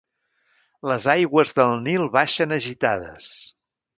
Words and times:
Les 0.91 1.05
aigües 1.13 1.53
del 1.59 1.75
Nil 1.89 2.09
baixen 2.17 2.57
agitades. 2.59 3.31